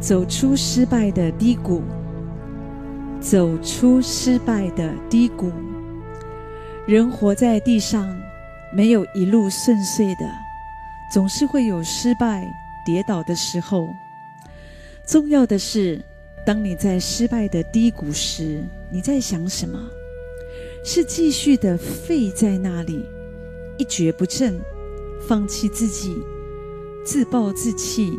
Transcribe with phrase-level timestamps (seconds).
[0.00, 1.82] 走出失败的低谷，
[3.20, 5.50] 走出失败的低谷。
[6.86, 8.08] 人活在地上，
[8.72, 10.30] 没有一路顺遂的，
[11.12, 12.48] 总是会有失败、
[12.86, 13.88] 跌倒的时候。
[15.04, 16.00] 重要的是，
[16.46, 18.62] 当你在失败的低谷时，
[18.92, 19.78] 你在想什么？
[20.84, 23.04] 是继续的废在那里，
[23.78, 24.58] 一蹶不振，
[25.26, 26.16] 放弃自己，
[27.04, 28.18] 自暴自弃，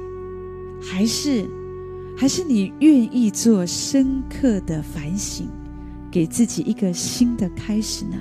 [0.82, 1.46] 还是，
[2.19, 5.47] 还是你愿意做深刻的反省，
[6.11, 8.18] 给自己一个新的开始呢？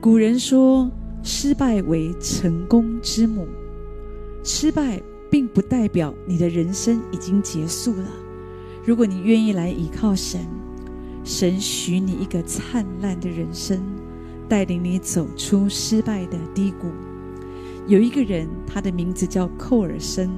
[0.00, 0.88] 古人说
[1.20, 3.44] ：“失败为成功之母。”
[4.44, 8.06] 失败并不代表你的人生已经结束了。
[8.84, 10.40] 如果你愿意来依靠神，
[11.24, 13.82] 神许你一个灿烂的人生，
[14.48, 16.86] 带领你走出失败的低谷。
[17.88, 20.30] 有一个人，他的名字叫寇尔森，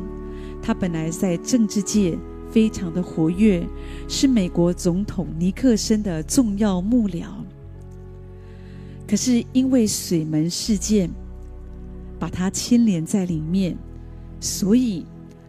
[0.62, 2.18] 他本来在政治界
[2.50, 3.66] 非常的活跃，
[4.08, 7.26] 是美国总统尼克森的重要幕僚。
[9.06, 11.10] 可是因为水门事件，
[12.18, 13.76] 把他牵连在里面，
[14.38, 15.04] 所以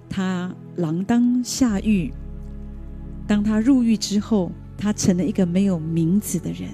[0.09, 2.11] 他锒铛下狱。
[3.27, 6.69] 当他入狱之后，他成了一个没有名字的人，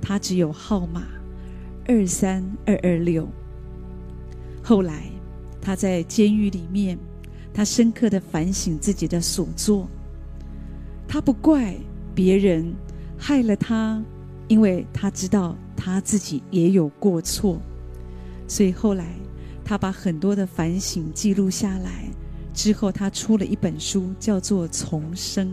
[0.00, 1.02] 他只有号码
[1.86, 3.28] 二三二二六。
[4.62, 5.10] 后来
[5.60, 6.96] 他在监狱里面，
[7.54, 9.88] 他深刻的反省自己的所作，
[11.06, 11.74] 他不怪
[12.14, 12.74] 别人
[13.18, 14.02] 害了他，
[14.48, 17.60] 因为他知道他自己也有过错，
[18.48, 19.14] 所以后来
[19.64, 22.08] 他把很多的反省记录下来，
[22.54, 25.48] 之后他出了一本书，叫做《重生》。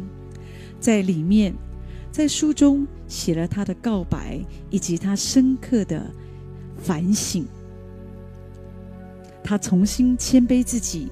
[0.80, 1.54] 在里面，
[2.12, 4.40] 在书中写了他的告白，
[4.70, 6.10] 以及他深刻的
[6.78, 7.46] 反省。
[9.44, 11.12] 他重新谦卑自己，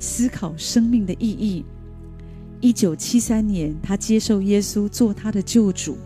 [0.00, 1.64] 思考生命的意义。
[2.60, 5.96] 一九七三年，他接受耶稣做他的救主。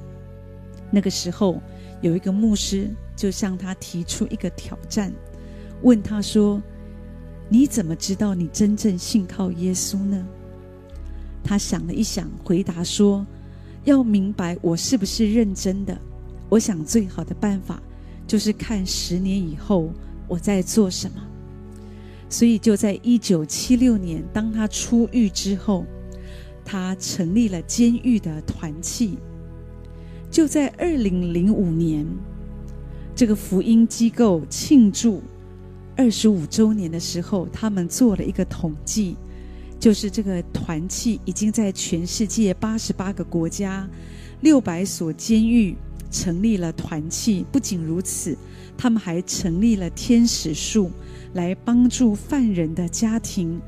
[0.90, 1.60] 那个时候，
[2.02, 5.12] 有一个牧师就向他提出一个挑战，
[5.82, 6.62] 问他说
[7.48, 10.24] ：“你怎么知道你真正信靠耶稣呢？”
[11.42, 13.26] 他想了一想，回答说
[13.84, 15.98] ：“要明白我是不是认真的，
[16.48, 17.82] 我想最好的办法
[18.26, 19.90] 就是看十年以后
[20.28, 21.20] 我在做什么。”
[22.28, 25.84] 所以就在一九七六年，当他出狱之后，
[26.64, 29.18] 他成立了监狱的团契。
[30.30, 32.06] 就在二零零五年，
[33.14, 35.22] 这个福音机构庆祝
[35.96, 39.16] 二十五周年的时候，他们做了一个统计。
[39.78, 43.86] 就是这个团契已经在全世界八十八个国家、
[44.40, 45.76] 六百所监狱
[46.14, 47.44] 成立了团契。
[47.50, 48.36] 不仅如此，
[48.78, 50.92] 他们还成立了天使树，
[51.32, 53.60] 来帮助犯人的家庭。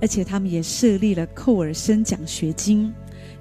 [0.00, 2.90] 而且他们也设立了寇尔森奖学金，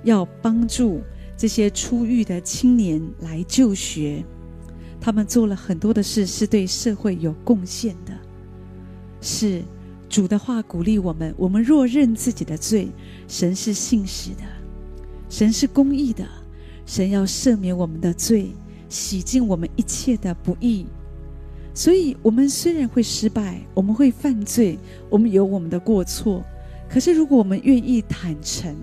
[0.03, 1.01] 要帮助
[1.37, 4.21] 这些出狱的青年来就学。
[4.99, 8.13] 他们做了很多的事，是对社会有贡献的，
[9.21, 9.63] 是。
[10.07, 12.87] 主的话鼓励我们：我们若认自己的罪，
[13.27, 14.43] 神是信实的，
[15.29, 16.25] 神是公义的，
[16.85, 18.51] 神要赦免我们的罪，
[18.89, 20.85] 洗净我们一切的不义。
[21.73, 24.79] 所以，我们虽然会失败，我们会犯罪，
[25.09, 26.41] 我们有我们的过错，
[26.89, 28.73] 可是如果我们愿意坦诚，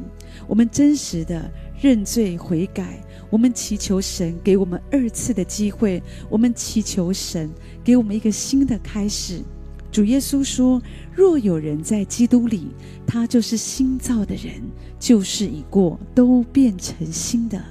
[0.47, 7.49] 我们真实的认罪悔改，我们祈求神给我们二次的机会，我们祈求神
[7.83, 9.41] 给我们一个新的开始。
[9.91, 10.83] 主耶稣说
[11.15, 12.69] ：“若有人在基督里，
[13.07, 14.55] 他就是新造的人，
[14.99, 17.63] 旧事已过，都变成新的。”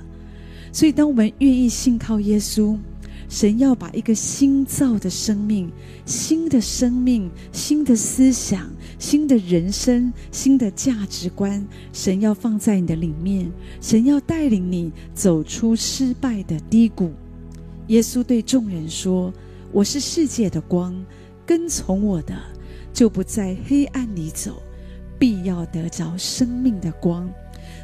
[0.71, 2.77] 所以，当我们愿意信靠耶稣，
[3.27, 5.71] 神要把一个新造的生命、
[6.05, 17.11] 新的生命、新的思想、新的人生、新的价值观，神要放在你的里面，神要带领你走出失败的低谷。
[17.87, 19.33] 耶稣对众人说
[19.71, 20.95] ：“我是世界的光。”
[21.45, 22.33] 跟从我的，
[22.93, 24.61] 就不在黑暗里走，
[25.19, 27.29] 必要得着生命的光。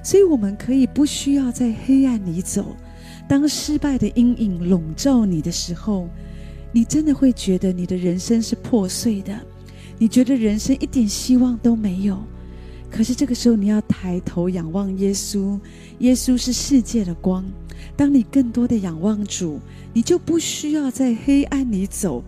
[0.03, 2.75] 所以，我们可以不需要在黑暗里走。
[3.27, 6.07] 当失败的阴影笼罩你的时候，
[6.71, 9.37] 你真的会觉得你的人生是破碎的，
[9.97, 12.17] 你觉得人生一点希望都没有。
[12.89, 15.59] 可是，这个时候你要抬头仰望耶稣，
[15.99, 17.43] 耶稣是世界的光。
[17.97, 19.59] 当你更多的仰望主，
[19.93, 22.23] 你就不需要在黑暗里走。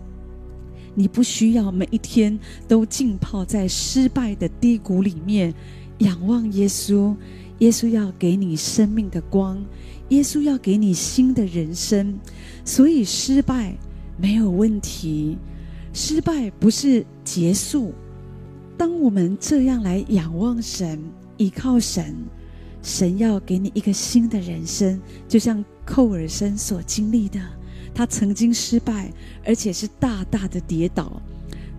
[0.94, 5.54] 你不需要每一天都浸泡在失败的低谷里面，
[5.98, 7.14] 仰望耶稣。
[7.60, 9.64] 耶稣要给你生命的光，
[10.08, 12.18] 耶稣要给你新的人生。
[12.64, 13.74] 所以失败
[14.18, 15.38] 没有问题，
[15.94, 17.92] 失败不是结束，
[18.76, 21.02] 当我们这样来仰望神、
[21.36, 22.16] 依靠神，
[22.82, 27.40] 神要给你一个新的人生，就像寇尔森所经历的，
[27.94, 29.12] 他曾经失败，
[29.44, 31.20] 而且是大大的跌倒。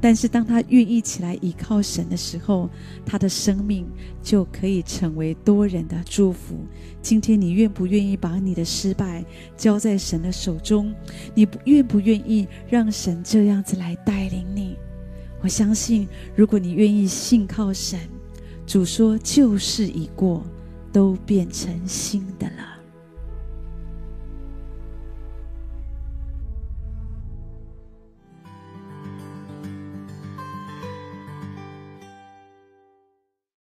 [0.02, 2.68] 但是，当他愿意起来倚靠神的时候，
[3.06, 3.86] 他的生命
[4.24, 6.66] 就可以成为多人的祝福。
[7.04, 9.24] 今天，你愿不愿意把你的失败
[9.56, 10.92] 交在神的手中？
[11.36, 14.76] 你愿不愿意让神这样子来带领你？
[15.44, 18.00] 我相信，如果你愿意信靠神，
[18.66, 20.44] 主说旧事已过，
[20.92, 22.71] 都变成新的了